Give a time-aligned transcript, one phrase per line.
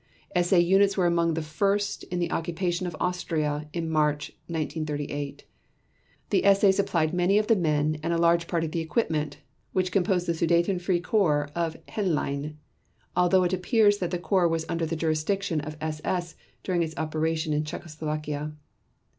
[0.35, 5.43] SA units were among the first in the occupation of Austria in March 1938.
[6.31, 9.37] The SA supplied many of the men and a large part of the equipment
[9.73, 12.55] which composed the Sudeten Free Corps of Henlein,
[13.15, 16.33] although it appears that the corps was under the jurisdiction of SS
[16.63, 18.53] during its operation in Czechoslovakia.